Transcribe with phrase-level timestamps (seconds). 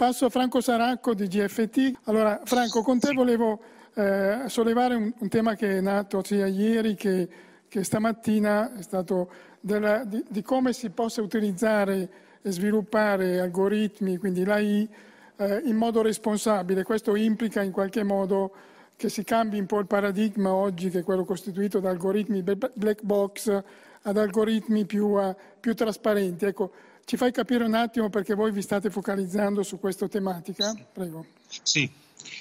[0.00, 1.92] Passo a Franco Saracco di GFT.
[2.04, 3.60] Allora, Franco, con te volevo
[3.92, 7.28] eh, sollevare un, un, tema che è nato sia ieri che,
[7.68, 12.08] che stamattina, è stato della, di, di, come si possa utilizzare
[12.40, 14.88] e sviluppare algoritmi, quindi l'AI,
[15.36, 16.82] eh, in modo responsabile.
[16.82, 18.52] Questo implica in qualche modo
[18.96, 23.02] che si cambi un po' il paradigma oggi, che è quello costituito da algoritmi black
[23.02, 23.62] box
[24.00, 26.46] ad algoritmi più, uh, più trasparenti.
[26.46, 26.72] Ecco,
[27.10, 30.72] ci fai capire un attimo perché voi vi state focalizzando su questa tematica?
[30.92, 31.26] Prego.
[31.60, 31.90] Sì,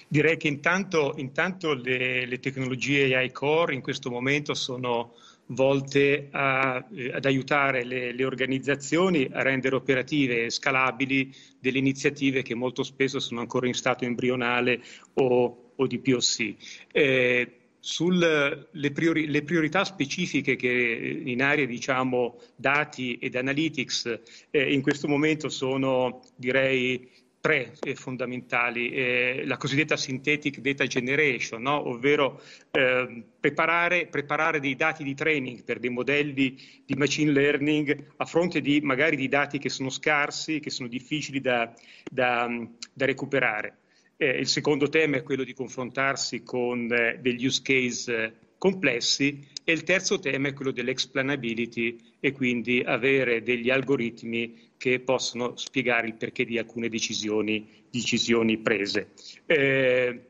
[0.07, 5.15] direi che intanto, intanto le, le, tecnologie AI core in questo momento sono
[5.47, 12.43] volte a, eh, ad aiutare le, le, organizzazioni a rendere operative e scalabili delle iniziative
[12.43, 14.83] che molto spesso sono ancora in stato embrionale
[15.15, 16.53] o, o di POC.
[16.91, 24.19] Eh, sulle priori, priorità specifiche che in area diciamo, dati ed analytics
[24.51, 27.09] eh, in questo momento sono direi
[27.41, 31.87] tre eh, fondamentali, eh, la cosiddetta synthetic data generation, no?
[31.87, 38.25] ovvero eh, preparare, preparare, dei dati di training per dei modelli di machine learning a
[38.25, 41.73] fronte di magari di dati che sono scarsi, che sono difficili da,
[42.11, 42.49] da,
[42.93, 43.78] da recuperare.
[44.21, 49.47] Eh, il secondo tema è quello di confrontarsi con eh, degli use case eh, complessi
[49.63, 56.07] e il terzo tema è quello dell'explainability e quindi avere degli algoritmi che possono spiegare
[56.07, 59.11] il perché di alcune decisioni, decisioni prese.
[59.45, 60.21] Eh,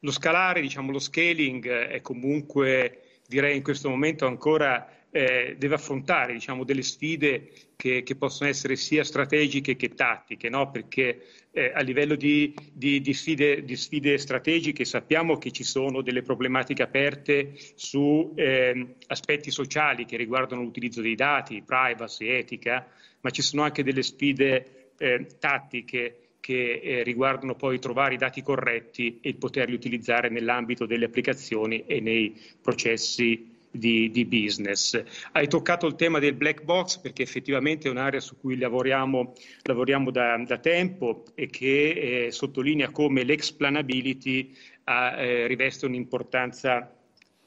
[0.00, 6.32] lo scalare, diciamo, lo scaling è comunque, direi in questo momento ancora eh, deve affrontare
[6.32, 10.70] diciamo, delle sfide che, che, possono essere sia strategiche che tattiche, no?
[10.70, 16.00] perché eh, a livello di, di, di, sfide, di, sfide, strategiche sappiamo che ci sono
[16.00, 22.88] delle problematiche aperte su eh, aspetti sociali che riguardano l'utilizzo dei dati, privacy, etica,
[23.20, 28.42] ma ci sono anche delle sfide eh, tattiche che eh, riguardano poi trovare i dati
[28.42, 35.02] corretti e poterli utilizzare nell'ambito delle applicazioni e nei processi di, di, business.
[35.32, 40.10] Hai toccato il tema del black box perché effettivamente è un'area su cui lavoriamo, lavoriamo
[40.10, 46.94] da, da, tempo e che eh, sottolinea come l'explanability ha, eh, riveste un'importanza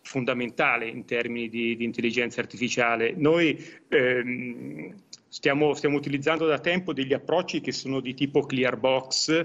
[0.02, 3.14] fondamentale in termini di, di intelligenza artificiale.
[3.16, 4.94] Noi ehm,
[5.28, 9.42] stiamo, stiamo utilizzando da tempo degli approcci che sono di tipo clear box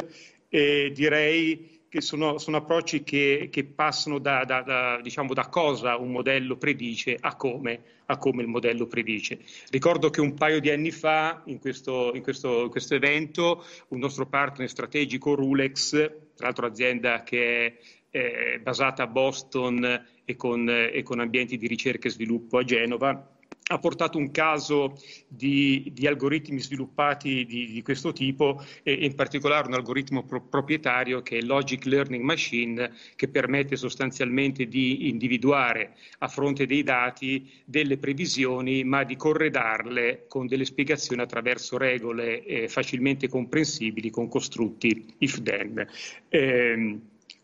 [0.48, 5.96] e direi che sono, sono approcci che, che passano da, da, da, diciamo, da, cosa
[5.96, 9.40] un modello predice a come, a come, il modello predice.
[9.70, 13.98] Ricordo che un paio di anni fa, in questo, in questo, in questo evento, un
[13.98, 15.90] nostro partner strategico, Rulex,
[16.36, 17.76] tra l'altro azienda che è
[18.10, 23.39] eh, basata a Boston e con, e con ambienti di ricerca e sviluppo a Genova,
[23.70, 24.98] ha portato un caso
[25.28, 31.22] di, di algoritmi sviluppati di, di, questo tipo e in particolare un algoritmo pro- proprietario
[31.22, 37.96] che è Logic Learning Machine che permette sostanzialmente di individuare a fronte dei dati delle
[37.98, 45.86] previsioni ma di corredarle con delle spiegazioni attraverso regole eh, facilmente comprensibili con costrutti if-then.
[46.28, 46.98] Eh,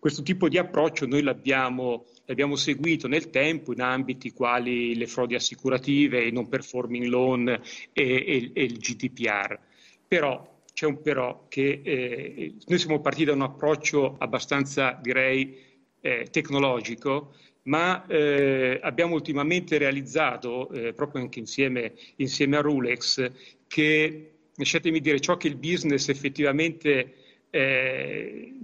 [0.07, 5.35] questo tipo di approccio noi l'abbiamo l'abbiamo seguito nel tempo in ambiti quali le frodi
[5.35, 7.61] assicurative, i non performing loan e,
[7.93, 9.59] e, e il GDPR.
[10.07, 15.59] Però c'è un però che eh, noi siamo partiti da un approccio abbastanza, direi,
[16.01, 23.29] eh, tecnologico, ma eh, abbiamo ultimamente realizzato, eh, proprio anche insieme, insieme a Rulex,
[23.67, 28.55] che, lasciatemi dire, ciò che il business effettivamente eh,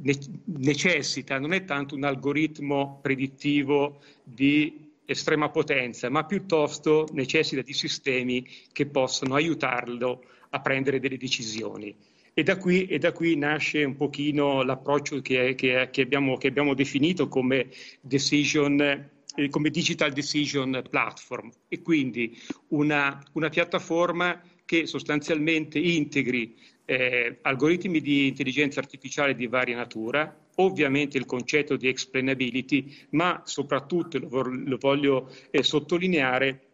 [0.44, 8.46] necessita non è tanto un algoritmo predittivo di estrema potenza, ma piuttosto necessita di sistemi
[8.72, 11.94] che possano aiutarlo a prendere delle decisioni.
[12.34, 16.48] E da qui, e da qui nasce un pochino l'approccio che, che, che, abbiamo, che
[16.48, 17.68] abbiamo, definito come,
[18.00, 22.34] decision, eh, come Digital Decision Platform e quindi
[22.68, 31.18] una, una piattaforma che sostanzialmente integri eh, algoritmi di intelligenza artificiale di varia natura, ovviamente
[31.18, 36.71] il concetto di explainability, ma soprattutto, lo, voglio eh, sottolineare,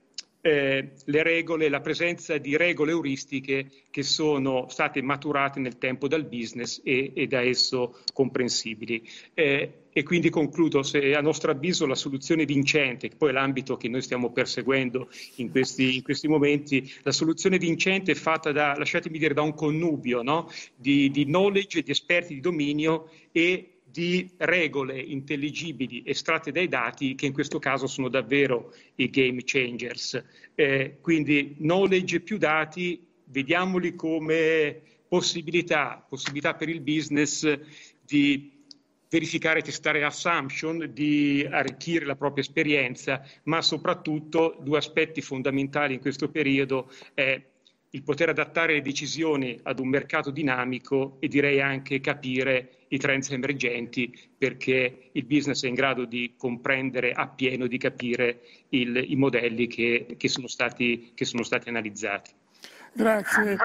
[0.48, 6.24] eh, le regole, la presenza di regole euristiche che sono state maturate nel tempo dal
[6.24, 9.06] business e, e da esso comprensibili.
[9.34, 13.76] Eh, e quindi concludo, se a nostro avviso la soluzione vincente, che poi è l'ambito
[13.76, 18.74] che noi stiamo perseguendo in questi, in questi momenti, la soluzione vincente è fatta da,
[18.76, 20.50] lasciatemi dire, da un connubio no?
[20.76, 27.26] di, di knowledge, di esperti di dominio e di regole intelligibili estratte dai dati che
[27.26, 30.22] in questo caso sono davvero i game changers.
[30.54, 37.58] Eh, quindi knowledge più dati, vediamoli come possibilità, possibilità per il business
[38.04, 38.56] di
[39.08, 46.00] verificare e testare assumption, di arricchire la propria esperienza, ma soprattutto due aspetti fondamentali in
[46.00, 47.42] questo periodo è
[47.90, 53.26] il poter adattare le decisioni ad un mercato dinamico e direi anche capire i trend
[53.30, 58.40] emergenti perché il business è in grado di comprendere appieno, di capire
[58.70, 62.30] il, i modelli che, che, sono stati, che sono stati analizzati.
[62.92, 63.58] Grazie.